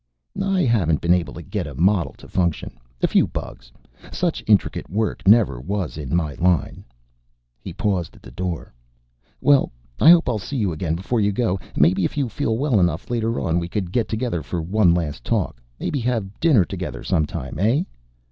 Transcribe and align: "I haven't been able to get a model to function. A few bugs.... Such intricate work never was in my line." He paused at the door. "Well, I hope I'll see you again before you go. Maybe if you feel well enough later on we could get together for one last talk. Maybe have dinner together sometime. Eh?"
"I 0.43 0.63
haven't 0.63 0.99
been 0.99 1.13
able 1.13 1.35
to 1.35 1.43
get 1.43 1.67
a 1.67 1.75
model 1.75 2.13
to 2.13 2.27
function. 2.27 2.75
A 3.03 3.07
few 3.07 3.27
bugs.... 3.27 3.71
Such 4.11 4.43
intricate 4.47 4.89
work 4.89 5.27
never 5.27 5.61
was 5.61 5.95
in 5.95 6.15
my 6.15 6.33
line." 6.33 6.83
He 7.61 7.71
paused 7.71 8.15
at 8.15 8.23
the 8.23 8.31
door. 8.31 8.73
"Well, 9.41 9.71
I 9.99 10.09
hope 10.09 10.27
I'll 10.27 10.39
see 10.39 10.57
you 10.57 10.71
again 10.71 10.95
before 10.95 11.21
you 11.21 11.31
go. 11.31 11.59
Maybe 11.75 12.03
if 12.03 12.17
you 12.17 12.29
feel 12.29 12.57
well 12.57 12.79
enough 12.79 13.11
later 13.11 13.39
on 13.39 13.59
we 13.59 13.67
could 13.67 13.91
get 13.91 14.09
together 14.09 14.41
for 14.41 14.59
one 14.59 14.95
last 14.95 15.23
talk. 15.23 15.61
Maybe 15.79 15.99
have 15.99 16.33
dinner 16.39 16.65
together 16.65 17.03
sometime. 17.03 17.59
Eh?" 17.59 17.83